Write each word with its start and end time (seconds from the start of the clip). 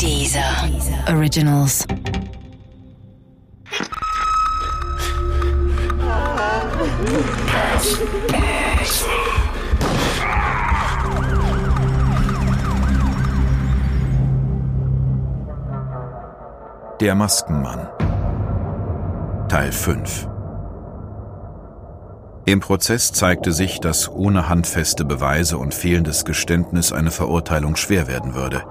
Dieser 0.00 0.40
Originals. 1.08 1.84
Der 17.00 17.14
Maskenmann 17.16 17.88
Teil 19.48 19.72
5 19.72 20.28
Im 22.44 22.60
Prozess 22.60 23.12
zeigte 23.12 23.52
sich, 23.52 23.80
dass 23.80 24.08
ohne 24.08 24.48
handfeste 24.48 25.04
Beweise 25.04 25.58
und 25.58 25.74
fehlendes 25.74 26.24
Geständnis 26.24 26.92
eine 26.92 27.10
Verurteilung 27.10 27.74
schwer 27.74 28.06
werden 28.06 28.34
würde. 28.34 28.62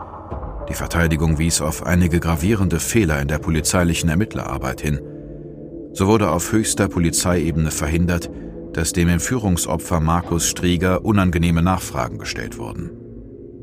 Die 0.69 0.73
Verteidigung 0.73 1.37
wies 1.37 1.61
auf 1.61 1.85
einige 1.85 2.19
gravierende 2.19 2.79
Fehler 2.79 3.21
in 3.21 3.27
der 3.27 3.39
polizeilichen 3.39 4.09
Ermittlerarbeit 4.09 4.81
hin. 4.81 4.99
So 5.93 6.07
wurde 6.07 6.29
auf 6.29 6.51
höchster 6.51 6.87
Polizeiebene 6.89 7.71
verhindert, 7.71 8.29
dass 8.73 8.93
dem 8.93 9.07
Entführungsopfer 9.09 9.99
Markus 9.99 10.47
Strieger 10.47 11.05
unangenehme 11.05 11.63
Nachfragen 11.63 12.19
gestellt 12.19 12.57
wurden. 12.57 12.91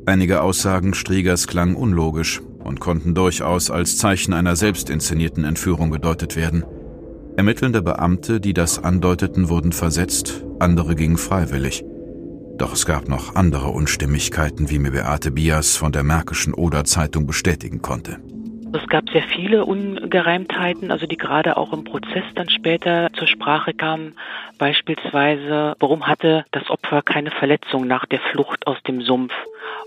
Einige 0.07 0.41
Aussagen 0.43 0.95
Striegers 0.95 1.47
klangen 1.47 1.77
unlogisch 1.77 2.43
und 2.65 2.81
konnten 2.81 3.15
durchaus 3.15 3.71
als 3.71 3.97
Zeichen 3.99 4.33
einer 4.33 4.57
selbstinszenierten 4.57 5.45
Entführung 5.45 5.91
gedeutet 5.91 6.37
werden. 6.37 6.65
Ermittelnde 7.37 7.83
Beamte, 7.83 8.41
die 8.41 8.55
das 8.55 8.83
andeuteten, 8.83 9.49
wurden 9.49 9.73
versetzt, 9.73 10.45
andere 10.59 10.95
gingen 10.95 11.17
freiwillig. 11.17 11.85
Doch 12.59 12.73
es 12.73 12.87
gab 12.87 13.09
noch 13.09 13.35
andere 13.35 13.69
Unstimmigkeiten, 13.69 14.71
wie 14.71 14.79
mir 14.79 14.93
Beate 14.93 15.33
Bias 15.33 15.77
von 15.77 15.91
der 15.91 16.05
Märkischen 16.05 16.55
Oder 16.55 16.85
Zeitung 16.85 17.27
bestätigen 17.27 17.83
konnte. 17.83 18.21
Es 18.73 18.89
gab 18.89 19.09
sehr 19.11 19.23
viele 19.23 19.65
Ungereimtheiten, 19.65 20.91
also 20.91 21.07
die 21.07 21.17
gerade 21.17 21.57
auch 21.57 21.73
im 21.73 21.85
Prozess 21.85 22.25
dann 22.35 22.49
später 22.49 23.09
zur 23.17 23.29
Sprache 23.29 23.73
kamen. 23.73 24.15
Beispielsweise, 24.59 25.77
warum 25.79 26.07
hatte 26.07 26.45
das 26.51 26.69
Opfer 26.71 27.03
keine 27.03 27.31
Verletzung 27.31 27.87
nach 27.87 28.07
der 28.07 28.21
Flucht 28.33 28.67
aus 28.67 28.83
dem 28.83 29.01
Sumpf? 29.03 29.33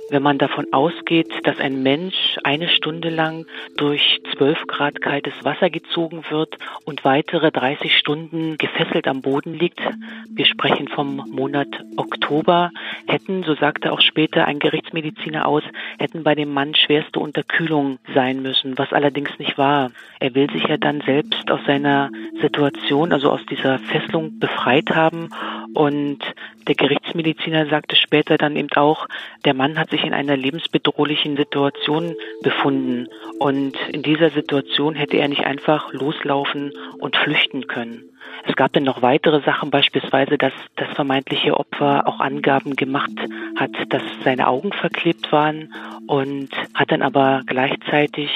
Wenn 0.10 0.24
man 0.24 0.38
davon 0.38 0.72
ausgeht, 0.72 1.30
dass 1.44 1.60
ein 1.60 1.84
Mensch 1.84 2.38
eine 2.44 2.70
Stunde 2.70 3.10
lang 3.10 3.46
durch 3.76 4.22
12 4.38 4.66
Grad 4.68 5.02
kaltes 5.02 5.34
Wasser 5.44 5.70
gezogen 5.70 6.24
wird 6.30 6.58
und 6.86 7.04
weitere 7.04 7.52
30 7.52 7.98
Stunden 7.98 8.58
gefesselt 8.58 9.08
am 9.08 9.22
Boden 9.22 9.54
liegt, 9.54 9.82
wir 10.30 10.46
sprechen 10.46 10.88
vom 10.88 11.18
Monat 11.30 11.68
Oktober, 11.98 12.72
hätten, 13.08 13.44
so 13.44 13.56
sagte 13.56 13.92
auch 13.92 14.00
später 14.00 14.46
ein 14.46 14.60
Gerichtsmediziner 14.60 15.46
aus, 15.46 15.64
hätten 16.00 16.24
bei 16.24 16.36
dem 16.36 16.54
Mann 16.54 16.74
schwerste 16.74 17.20
Unterkühlung 17.20 18.00
sein 18.14 18.42
müssen, 18.42 18.78
was 18.78 18.94
allerdings 18.94 19.38
nicht 19.40 19.58
war. 19.58 19.92
Er 20.22 20.36
will 20.36 20.50
sich 20.52 20.64
ja 20.68 20.78
dann 20.78 21.02
selbst 21.02 21.52
aus 21.52 21.60
seiner 21.66 22.12
Situation, 22.42 23.12
also 23.12 23.30
aus 23.30 23.46
dieser 23.50 23.80
Fesselung 23.80 24.40
befreit 24.40 24.96
haben 24.96 25.30
und 25.74 26.20
der 26.68 26.76
Gerichtsmediziner 26.76 27.68
sagte 27.68 27.96
später 27.96 28.38
dann 28.38 28.56
eben 28.56 28.72
auch, 28.76 29.08
der 29.46 29.54
Mann 29.54 29.80
hat 29.80 29.90
sich 29.90 30.04
in 30.04 30.14
einer 30.14 30.36
lebensbedrohlichen 30.36 31.38
Situation 31.38 32.16
befunden 32.42 33.08
und 33.40 33.78
in 33.92 34.04
dieser 34.04 34.30
Situation 34.30 34.96
hätte 34.96 35.18
er 35.18 35.28
nicht 35.28 35.46
einfach 35.46 35.94
loslaufen 35.94 36.72
und 37.00 37.16
flüchten 37.16 37.68
können. 37.68 38.04
Es 38.46 38.56
gab 38.56 38.74
dann 38.74 38.84
noch 38.84 39.02
weitere 39.02 39.42
Sachen, 39.42 39.72
beispielsweise, 39.72 40.38
dass 40.38 40.54
das 40.76 40.90
vermeintliche 40.96 41.58
Opfer 41.58 42.08
auch 42.08 42.20
Angaben 42.20 42.76
gemacht 42.76 43.12
hat, 43.56 43.72
dass 43.90 44.02
seine 44.24 44.48
Augen 44.48 44.74
verklebt 44.74 45.32
waren 45.32 45.74
und 46.08 46.50
hat 46.74 46.92
dann 46.92 47.02
aber 47.02 47.42
gleichzeitig 47.46 48.30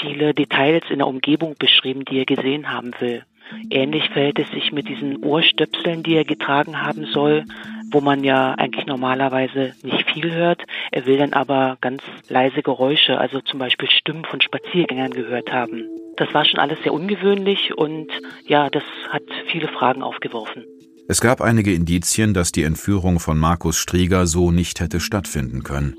viele 0.00 0.34
Details 0.34 0.84
in 0.90 0.98
der 0.98 1.06
Umgebung 1.06 1.54
beschrieben, 1.58 2.04
die 2.04 2.18
er 2.18 2.24
gesehen 2.24 2.70
haben 2.70 2.92
will. 3.00 3.24
Ähnlich 3.70 4.08
verhält 4.10 4.38
es 4.38 4.48
sich 4.50 4.72
mit 4.72 4.88
diesen 4.88 5.22
Ohrstöpseln, 5.24 6.02
die 6.02 6.14
er 6.14 6.24
getragen 6.24 6.82
haben 6.82 7.06
soll, 7.06 7.44
wo 7.90 8.00
man 8.00 8.24
ja 8.24 8.54
eigentlich 8.54 8.86
normalerweise 8.86 9.74
nicht 9.82 10.10
viel 10.10 10.32
hört. 10.32 10.62
Er 10.90 11.06
will 11.06 11.18
dann 11.18 11.32
aber 11.32 11.78
ganz 11.80 12.02
leise 12.28 12.62
Geräusche, 12.62 13.18
also 13.18 13.40
zum 13.40 13.58
Beispiel 13.58 13.88
Stimmen 13.90 14.24
von 14.24 14.40
Spaziergängern 14.40 15.12
gehört 15.12 15.52
haben. 15.52 15.84
Das 16.16 16.32
war 16.34 16.44
schon 16.44 16.60
alles 16.60 16.78
sehr 16.82 16.92
ungewöhnlich 16.92 17.72
und 17.76 18.08
ja, 18.46 18.68
das 18.70 18.82
hat 19.10 19.22
viele 19.50 19.68
Fragen 19.68 20.02
aufgeworfen. 20.02 20.64
Es 21.08 21.20
gab 21.20 21.40
einige 21.40 21.72
Indizien, 21.72 22.34
dass 22.34 22.52
die 22.52 22.64
Entführung 22.64 23.18
von 23.18 23.38
Markus 23.38 23.78
Strieger 23.78 24.26
so 24.26 24.50
nicht 24.50 24.80
hätte 24.80 25.00
stattfinden 25.00 25.62
können. 25.62 25.96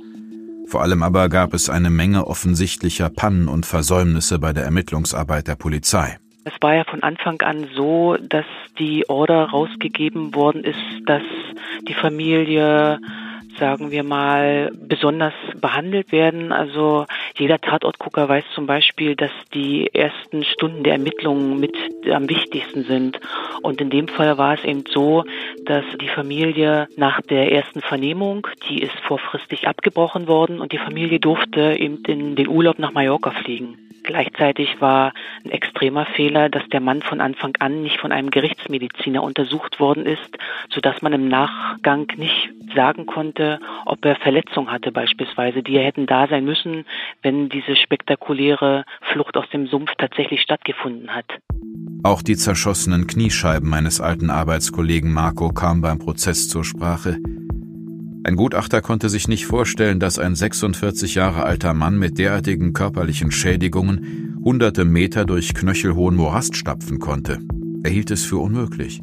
Vor 0.68 0.84
allem 0.84 1.02
aber 1.02 1.30
gab 1.30 1.56
es 1.56 1.68
eine 1.68 1.90
Menge 1.90 2.28
offensichtlicher 2.28 3.10
Pannen 3.10 3.48
und 3.48 3.66
Versäumnisse 3.66 4.38
bei 4.38 4.54
der 4.54 4.66
Ermittlungsarbeit 4.66 5.48
der 5.48 5.56
Polizei. 5.56 6.20
Es 6.52 6.62
war 6.62 6.74
ja 6.74 6.84
von 6.84 7.04
Anfang 7.04 7.42
an 7.42 7.68
so, 7.76 8.18
dass 8.20 8.46
die 8.80 9.08
Order 9.08 9.50
rausgegeben 9.50 10.34
worden 10.34 10.64
ist, 10.64 10.80
dass 11.06 11.22
die 11.88 11.94
Familie 11.94 13.00
sagen 13.60 13.92
wir 13.92 14.04
mal, 14.04 14.72
besonders 14.74 15.34
behandelt 15.60 16.12
werden. 16.14 16.54
Also 16.54 17.06
jeder 17.38 17.60
Tatortgucker 17.60 18.30
weiß 18.30 18.46
zum 18.56 18.66
Beispiel, 18.66 19.18
dass 19.18 19.32
die 19.54 19.94
ersten 19.94 20.46
Stunden 20.46 20.84
der 20.84 20.94
Ermittlungen 20.94 21.60
mit 21.60 21.76
am 22.10 22.30
wichtigsten 22.30 22.86
sind. 22.86 23.20
Und 23.62 23.82
in 23.82 23.90
dem 23.90 24.08
Fall 24.08 24.38
war 24.38 24.54
es 24.54 24.64
eben 24.64 24.86
so, 24.90 25.26
dass 25.66 25.84
die 26.02 26.08
Familie 26.08 26.88
nach 26.96 27.22
der 27.22 27.52
ersten 27.52 27.82
Vernehmung, 27.82 28.48
die 28.70 28.82
ist 28.82 28.98
vorfristig 29.02 29.68
abgebrochen 29.68 30.28
worden 30.28 30.62
und 30.62 30.72
die 30.72 30.78
Familie 30.78 31.20
durfte 31.20 31.76
eben 31.78 31.98
in 32.08 32.38
den 32.38 32.48
Urlaub 32.48 32.80
nach 32.80 32.94
Mallorca 32.94 33.32
fliegen. 33.32 33.89
Gleichzeitig 34.10 34.82
war 34.82 35.14
ein 35.46 35.52
extremer 35.52 36.08
Fehler, 36.08 36.50
dass 36.50 36.68
der 36.70 36.80
Mann 36.80 37.04
von 37.04 37.22
Anfang 37.22 37.56
an 37.60 37.84
nicht 37.84 38.00
von 38.00 38.12
einem 38.12 38.32
Gerichtsmediziner 38.32 39.22
untersucht 39.22 39.80
worden 39.80 40.08
ist, 40.08 40.36
sodass 40.74 41.04
man 41.04 41.14
im 41.14 41.28
Nachgang 41.28 42.08
nicht 42.18 42.50
sagen 42.74 43.06
konnte, 43.06 43.60
ob 43.86 44.04
er 44.04 44.16
Verletzungen 44.16 44.72
hatte 44.72 44.92
beispielsweise, 44.92 45.62
die 45.62 45.78
hätten 45.78 46.08
da 46.08 46.28
sein 46.28 46.44
müssen, 46.44 46.86
wenn 47.22 47.50
diese 47.50 47.76
spektakuläre 47.76 48.84
Flucht 49.14 49.38
aus 49.38 49.48
dem 49.52 49.68
Sumpf 49.68 49.92
tatsächlich 50.00 50.42
stattgefunden 50.42 51.14
hat. 51.14 51.28
Auch 52.02 52.24
die 52.24 52.36
zerschossenen 52.36 53.06
Kniescheiben 53.06 53.70
meines 53.70 54.02
alten 54.02 54.32
Arbeitskollegen 54.32 55.14
Marco 55.14 55.50
kamen 55.50 55.82
beim 55.82 56.00
Prozess 56.00 56.50
zur 56.50 56.64
Sprache. 56.64 57.20
Ein 58.24 58.36
Gutachter 58.36 58.82
konnte 58.82 59.08
sich 59.08 59.28
nicht 59.28 59.46
vorstellen, 59.46 60.00
dass 60.00 60.20
ein 60.20 60.36
46 60.36 61.16
Jahre 61.16 61.44
alter 61.44 61.74
Mann 61.74 61.98
mit 61.98 62.18
derartigen 62.18 62.74
körperlichen 62.74 63.32
Schädigungen 63.32 64.38
hunderte 64.44 64.84
Meter 64.84 65.26
durch 65.26 65.54
knöchelhohen 65.54 66.16
Morast 66.16 66.58
stapfen 66.58 67.00
konnte. 67.00 67.40
Er 67.84 67.92
hielt 67.92 68.12
es 68.12 68.26
für 68.26 68.38
unmöglich. 68.38 69.02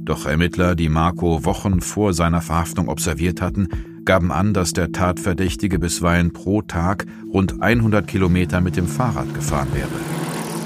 Doch 0.00 0.26
Ermittler, 0.26 0.74
die 0.74 0.88
Marco 0.88 1.44
Wochen 1.44 1.80
vor 1.80 2.12
seiner 2.12 2.40
Verhaftung 2.40 2.88
observiert 2.88 3.40
hatten, 3.40 3.68
gaben 4.04 4.32
an, 4.32 4.52
dass 4.52 4.72
der 4.72 4.90
Tatverdächtige 4.90 5.78
bisweilen 5.78 6.32
pro 6.32 6.62
Tag 6.62 7.06
rund 7.32 7.62
100 7.62 8.08
Kilometer 8.08 8.60
mit 8.60 8.76
dem 8.76 8.88
Fahrrad 8.88 9.32
gefahren 9.34 9.68
wäre. 9.72 9.88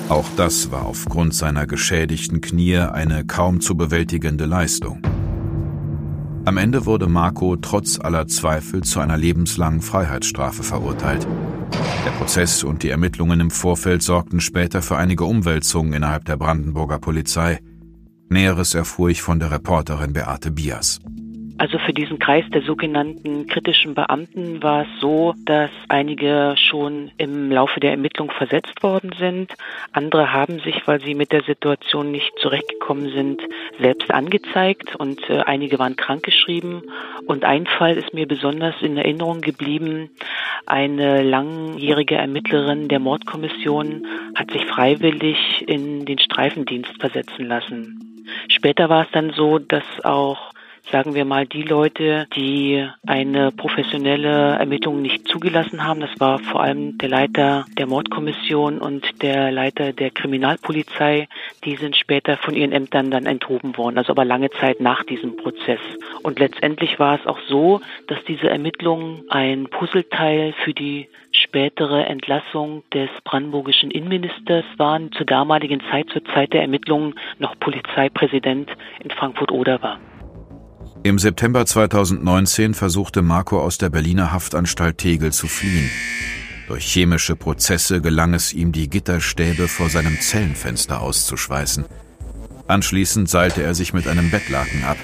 Auch 0.09 0.29
das 0.37 0.71
war 0.71 0.87
aufgrund 0.87 1.35
seiner 1.35 1.67
geschädigten 1.67 2.41
Knie 2.41 2.79
eine 2.79 3.27
kaum 3.27 3.61
zu 3.61 3.77
bewältigende 3.77 4.47
Leistung. 4.47 5.03
Am 6.47 6.59
Ende 6.59 6.87
wurde 6.87 7.09
Marco 7.09 7.57
trotz 7.57 7.99
aller 7.99 8.29
Zweifel 8.29 8.85
zu 8.85 9.01
einer 9.01 9.17
lebenslangen 9.17 9.83
Freiheitsstrafe 9.83 10.63
verurteilt. 10.63 11.27
Der 12.05 12.13
Prozess 12.13 12.63
und 12.63 12.85
die 12.85 12.89
Ermittlungen 12.89 13.41
im 13.41 13.51
Vorfeld 13.51 14.01
sorgten 14.01 14.41
später 14.41 14.81
für 14.81 14.97
einige 14.97 15.25
Umwälzungen 15.25 15.93
innerhalb 15.93 16.25
der 16.25 16.37
Brandenburger 16.37 17.01
Polizei. 17.01 17.59
Näheres 18.29 18.75
erfuhr 18.75 19.11
ich 19.11 19.23
von 19.23 19.41
der 19.41 19.51
Reporterin 19.51 20.13
Beate 20.13 20.53
Bias. 20.53 21.01
Also 21.59 21.79
für 21.79 21.95
diesen 21.95 22.19
Kreis 22.19 22.45
der 22.53 22.61
sogenannten 22.63 23.47
kritischen 23.47 23.95
Beamten 23.95 24.63
war 24.63 24.83
es 24.83 24.89
so, 25.01 25.35
dass 25.47 25.71
einige 25.89 26.55
schon 26.57 27.11
im 27.17 27.51
Laufe 27.51 27.81
der 27.81 27.93
Ermittlung 27.93 28.31
versetzt 28.31 28.83
worden 28.83 29.13
sind. 29.19 29.55
Andere 29.93 30.35
haben 30.35 30.61
sich, 30.61 30.87
weil 30.87 31.01
sie 31.01 31.15
mit 31.15 31.33
der 31.33 31.43
Situation 31.45 32.11
nicht 32.11 32.31
zurechtgekommen 32.39 33.11
sind, 33.11 33.43
selbst 33.81 34.11
angezeigt 34.11 34.97
und 34.97 35.31
äh, 35.31 35.41
einige 35.41 35.79
waren 35.79 35.97
krankgeschrieben. 35.97 36.83
Und 37.27 37.45
ein 37.45 37.67
Fall 37.67 37.97
ist 37.97 38.13
mir 38.13 38.29
besonders 38.29 38.75
in 38.83 38.99
Erinnerung 38.99 39.41
geblieben. 39.41 40.11
Eine 40.67 41.23
langjährige 41.23 42.17
Ermittlerin 42.17 42.89
der 42.89 42.99
Mordkommission 42.99 44.07
hat 44.35 44.51
sich 44.51 44.65
freiwillig 44.67 45.65
in 45.67 46.05
den 46.05 46.19
Streifendienst 46.19 47.01
versetzen 47.01 47.47
lassen. 47.47 48.25
Später 48.49 48.89
war 48.89 49.05
es 49.05 49.11
dann 49.13 49.31
so, 49.31 49.59
dass 49.59 49.85
auch 50.05 50.53
sagen 50.91 51.15
wir 51.15 51.25
mal, 51.25 51.47
die 51.47 51.63
Leute, 51.63 52.27
die 52.35 52.87
eine 53.07 53.51
professionelle 53.51 54.57
Ermittlung 54.59 55.03
nicht 55.03 55.27
zugelassen 55.27 55.85
haben. 55.85 56.01
Das 56.01 56.11
war 56.19 56.39
vor 56.39 56.63
allem 56.63 56.97
der 56.99 57.09
Leiter 57.09 57.65
der 57.77 57.87
Mordkommission 57.87 58.79
und 58.79 59.23
der 59.23 59.51
Leiter 59.51 59.93
der 59.93 60.11
Kriminalpolizei. 60.11 61.29
Die 61.65 61.77
sind 61.77 61.97
später 61.97 62.37
von 62.37 62.55
ihren 62.55 62.73
Ämtern 62.73 63.11
dann 63.11 63.27
enthoben 63.27 63.77
worden, 63.77 63.99
also 63.99 64.13
aber 64.13 64.25
lange 64.25 64.51
Zeit 64.51 64.81
nach 64.81 65.03
diesem 65.05 65.37
Prozess. 65.37 65.81
Und 66.23 66.39
letztendlich 66.39 66.99
war 66.99 67.19
es 67.19 67.27
auch 67.27 67.39
so, 67.49 67.81
dass 68.07 68.23
diese 68.25 68.49
Ermittlungen 68.49 69.25
ein 69.29 69.69
Puzzleteil 69.69 70.55
für 70.65 70.73
die 70.73 71.09
spätere 71.33 72.07
Entlassung 72.07 72.83
des 72.93 73.11
brandenburgischen 73.25 73.91
Innenministers 73.91 74.65
waren, 74.79 75.13
zur 75.13 75.27
damaligen 75.27 75.81
Zeit, 75.91 76.09
zur 76.11 76.25
Zeit 76.27 76.53
der 76.53 76.63
Ermittlungen, 76.63 77.15
noch 77.39 77.59
Polizeipräsident 77.59 78.71
in 79.03 79.11
Frankfurt-Oder 79.11 79.83
war. 79.83 79.99
Im 81.07 81.21
September 81.21 81.65
2019 81.65 82.75
versuchte 82.75 83.23
Marco 83.23 83.63
aus 83.63 83.79
der 83.79 83.91
Berliner 83.91 84.33
Haftanstalt 84.33 84.99
Tegel 84.99 85.33
zu 85.33 85.47
fliehen. 85.47 85.89
Durch 86.67 86.85
chemische 86.85 87.37
Prozesse 87.37 88.01
gelang 88.01 88.35
es 88.35 88.53
ihm, 88.53 88.73
die 88.73 88.91
Gitterstäbe 88.91 89.69
vor 89.69 89.89
seinem 89.89 90.21
Zellenfenster 90.21 91.01
auszuschweißen. 91.01 91.85
Anschließend 92.67 93.31
seilte 93.31 93.63
er 93.63 93.77
sich 93.77 93.95
mit 93.95 94.09
einem 94.09 94.33
Bettlaken 94.33 94.83
ab. 94.83 94.97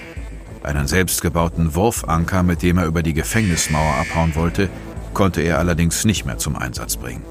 Einen 0.64 0.88
selbstgebauten 0.88 1.76
Wurfanker, 1.76 2.42
mit 2.42 2.62
dem 2.62 2.78
er 2.78 2.86
über 2.86 3.04
die 3.04 3.14
Gefängnismauer 3.14 3.94
abhauen 4.00 4.34
wollte, 4.34 4.70
konnte 5.14 5.40
er 5.42 5.60
allerdings 5.60 6.04
nicht 6.04 6.26
mehr 6.26 6.38
zum 6.38 6.56
Einsatz 6.56 6.96
bringen. 6.96 7.22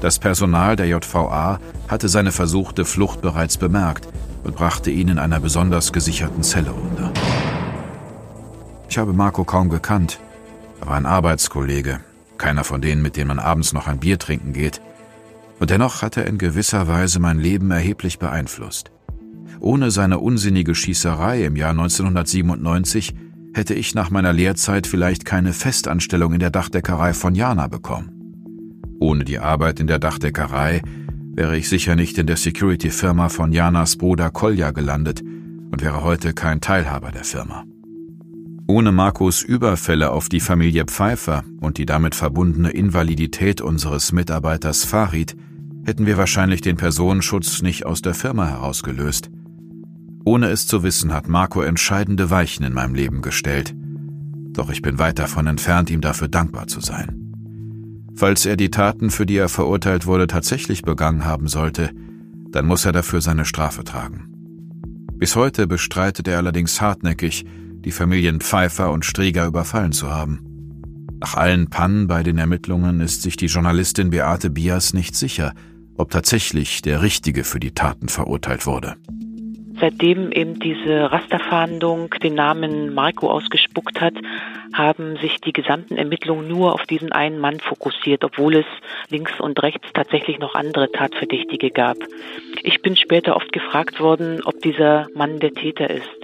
Das 0.00 0.18
Personal 0.18 0.74
der 0.74 0.86
JVA 0.86 1.60
hatte 1.86 2.08
seine 2.08 2.32
versuchte 2.32 2.86
Flucht 2.86 3.20
bereits 3.20 3.58
bemerkt 3.58 4.08
und 4.42 4.56
brachte 4.56 4.90
ihn 4.90 5.08
in 5.08 5.18
einer 5.18 5.38
besonders 5.38 5.92
gesicherten 5.92 6.42
Zelle 6.42 6.72
unter. 6.72 7.12
Ich 8.90 8.98
habe 8.98 9.12
Marco 9.12 9.44
kaum 9.44 9.68
gekannt. 9.68 10.18
Er 10.80 10.88
war 10.88 10.96
ein 10.96 11.06
Arbeitskollege, 11.06 12.00
keiner 12.38 12.64
von 12.64 12.80
denen, 12.80 13.02
mit 13.02 13.16
denen 13.16 13.28
man 13.28 13.38
abends 13.38 13.72
noch 13.72 13.86
ein 13.86 14.00
Bier 14.00 14.18
trinken 14.18 14.52
geht. 14.52 14.82
Und 15.60 15.70
dennoch 15.70 16.02
hat 16.02 16.16
er 16.16 16.26
in 16.26 16.38
gewisser 16.38 16.88
Weise 16.88 17.20
mein 17.20 17.38
Leben 17.38 17.70
erheblich 17.70 18.18
beeinflusst. 18.18 18.90
Ohne 19.60 19.92
seine 19.92 20.18
unsinnige 20.18 20.74
Schießerei 20.74 21.44
im 21.44 21.54
Jahr 21.54 21.70
1997 21.70 23.14
hätte 23.54 23.74
ich 23.74 23.94
nach 23.94 24.10
meiner 24.10 24.32
Lehrzeit 24.32 24.88
vielleicht 24.88 25.24
keine 25.24 25.52
Festanstellung 25.52 26.32
in 26.32 26.40
der 26.40 26.50
Dachdeckerei 26.50 27.14
von 27.14 27.36
Jana 27.36 27.68
bekommen. 27.68 28.10
Ohne 28.98 29.24
die 29.24 29.38
Arbeit 29.38 29.78
in 29.78 29.86
der 29.86 30.00
Dachdeckerei 30.00 30.82
wäre 31.36 31.56
ich 31.56 31.68
sicher 31.68 31.94
nicht 31.94 32.18
in 32.18 32.26
der 32.26 32.36
Security-Firma 32.36 33.28
von 33.28 33.52
Janas 33.52 33.96
Bruder 33.96 34.30
Kolja 34.30 34.72
gelandet 34.72 35.20
und 35.20 35.80
wäre 35.80 36.02
heute 36.02 36.34
kein 36.34 36.60
Teilhaber 36.60 37.12
der 37.12 37.24
Firma. 37.24 37.69
Ohne 38.70 38.92
Markus 38.92 39.42
Überfälle 39.42 40.12
auf 40.12 40.28
die 40.28 40.38
Familie 40.38 40.84
Pfeiffer 40.84 41.42
und 41.60 41.76
die 41.76 41.86
damit 41.86 42.14
verbundene 42.14 42.70
Invalidität 42.70 43.60
unseres 43.60 44.12
Mitarbeiters 44.12 44.84
Farid 44.84 45.36
hätten 45.84 46.06
wir 46.06 46.16
wahrscheinlich 46.16 46.60
den 46.60 46.76
Personenschutz 46.76 47.62
nicht 47.62 47.84
aus 47.84 48.00
der 48.00 48.14
Firma 48.14 48.46
herausgelöst. 48.46 49.28
Ohne 50.24 50.50
es 50.50 50.68
zu 50.68 50.84
wissen, 50.84 51.12
hat 51.12 51.28
Marco 51.28 51.62
entscheidende 51.62 52.30
Weichen 52.30 52.64
in 52.64 52.72
meinem 52.72 52.94
Leben 52.94 53.22
gestellt. 53.22 53.74
Doch 54.52 54.70
ich 54.70 54.82
bin 54.82 55.00
weit 55.00 55.18
davon 55.18 55.48
entfernt, 55.48 55.90
ihm 55.90 56.00
dafür 56.00 56.28
dankbar 56.28 56.68
zu 56.68 56.78
sein. 56.78 57.34
Falls 58.14 58.46
er 58.46 58.56
die 58.56 58.70
Taten, 58.70 59.10
für 59.10 59.26
die 59.26 59.36
er 59.36 59.48
verurteilt 59.48 60.06
wurde, 60.06 60.28
tatsächlich 60.28 60.82
begangen 60.82 61.24
haben 61.24 61.48
sollte, 61.48 61.90
dann 62.52 62.66
muss 62.66 62.84
er 62.84 62.92
dafür 62.92 63.20
seine 63.20 63.46
Strafe 63.46 63.82
tragen. 63.82 64.28
Bis 65.14 65.34
heute 65.34 65.66
bestreitet 65.66 66.28
er 66.28 66.38
allerdings 66.38 66.80
hartnäckig, 66.80 67.44
die 67.84 67.92
Familien 67.92 68.40
Pfeiffer 68.40 68.92
und 68.92 69.04
Strieger 69.04 69.46
überfallen 69.46 69.92
zu 69.92 70.10
haben. 70.10 70.44
Nach 71.20 71.34
allen 71.34 71.68
Pannen 71.68 72.06
bei 72.06 72.22
den 72.22 72.38
Ermittlungen 72.38 73.00
ist 73.00 73.22
sich 73.22 73.36
die 73.36 73.46
Journalistin 73.46 74.10
Beate 74.10 74.50
Bias 74.50 74.94
nicht 74.94 75.14
sicher, 75.14 75.52
ob 75.96 76.10
tatsächlich 76.10 76.80
der 76.82 77.02
Richtige 77.02 77.44
für 77.44 77.60
die 77.60 77.72
Taten 77.72 78.08
verurteilt 78.08 78.66
wurde. 78.66 78.96
Seitdem 79.80 80.30
eben 80.30 80.58
diese 80.58 81.10
Rasterfahndung 81.10 82.10
den 82.22 82.34
Namen 82.34 82.92
Marco 82.94 83.30
ausgespuckt 83.30 84.00
hat, 84.00 84.14
haben 84.74 85.16
sich 85.16 85.40
die 85.40 85.52
gesamten 85.52 85.96
Ermittlungen 85.96 86.46
nur 86.46 86.74
auf 86.74 86.84
diesen 86.84 87.12
einen 87.12 87.38
Mann 87.38 87.60
fokussiert, 87.60 88.22
obwohl 88.22 88.56
es 88.56 88.66
links 89.08 89.32
und 89.40 89.62
rechts 89.62 89.88
tatsächlich 89.94 90.38
noch 90.38 90.54
andere 90.54 90.92
Tatverdächtige 90.92 91.70
gab. 91.70 91.96
Ich 92.62 92.82
bin 92.82 92.96
später 92.96 93.36
oft 93.36 93.52
gefragt 93.52 94.00
worden, 94.00 94.42
ob 94.44 94.60
dieser 94.60 95.08
Mann 95.14 95.40
der 95.40 95.54
Täter 95.54 95.88
ist. 95.88 96.19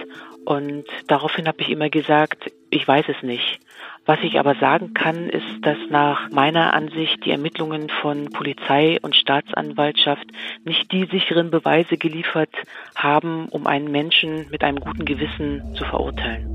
Und 0.47 0.85
daraufhin 1.07 1.45
habe 1.45 1.59
ich 1.59 1.69
immer 1.69 1.89
gesagt, 1.89 2.53
ich 2.69 2.87
weiß 2.87 3.03
es 3.09 3.21
nicht. 3.21 3.59
Was 4.05 4.19
ich 4.23 4.39
aber 4.39 4.55
sagen 4.55 4.93
kann, 4.93 5.27
ist, 5.27 5.43
dass 5.63 5.75
nach 5.89 6.29
meiner 6.31 6.73
Ansicht 6.73 7.25
die 7.25 7.31
Ermittlungen 7.31 7.89
von 8.01 8.29
Polizei 8.29 8.97
und 9.01 9.13
Staatsanwaltschaft 9.13 10.25
nicht 10.63 10.89
die 10.93 11.03
sicheren 11.11 11.51
Beweise 11.51 11.97
geliefert 11.97 12.51
haben, 12.95 13.49
um 13.49 13.67
einen 13.67 13.91
Menschen 13.91 14.45
mit 14.49 14.63
einem 14.63 14.79
guten 14.79 15.03
Gewissen 15.03 15.75
zu 15.75 15.83
verurteilen. 15.83 16.47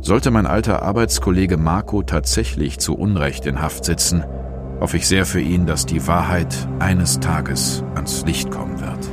Sollte 0.00 0.32
mein 0.32 0.46
alter 0.46 0.82
Arbeitskollege 0.82 1.56
Marco 1.56 2.02
tatsächlich 2.02 2.80
zu 2.80 2.98
Unrecht 2.98 3.46
in 3.46 3.62
Haft 3.62 3.84
sitzen, 3.84 4.24
hoffe 4.80 4.96
ich 4.96 5.06
sehr 5.06 5.24
für 5.24 5.40
ihn, 5.40 5.66
dass 5.66 5.86
die 5.86 6.08
Wahrheit 6.08 6.66
eines 6.80 7.20
Tages 7.20 7.84
ans 7.94 8.26
Licht 8.26 8.50
kommen 8.50 8.80
wird. 8.80 9.08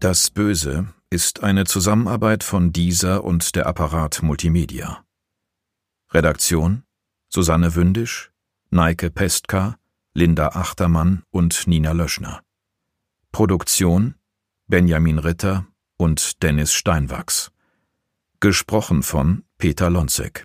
Das 0.00 0.30
Böse 0.30 0.94
ist 1.10 1.42
eine 1.42 1.66
Zusammenarbeit 1.66 2.42
von 2.42 2.72
dieser 2.72 3.22
und 3.22 3.54
der 3.54 3.66
Apparat 3.66 4.22
Multimedia. 4.22 5.04
Redaktion 6.10 6.84
Susanne 7.28 7.74
Wündisch, 7.74 8.32
Neike 8.70 9.10
Pestka, 9.10 9.76
Linda 10.14 10.48
Achtermann 10.54 11.22
und 11.28 11.66
Nina 11.66 11.92
Löschner. 11.92 12.40
Produktion 13.30 14.14
Benjamin 14.68 15.18
Ritter 15.18 15.66
und 15.98 16.42
Dennis 16.42 16.72
Steinwachs. 16.72 17.52
Gesprochen 18.40 19.02
von 19.02 19.44
Peter 19.58 19.90
Lonzek. 19.90 20.44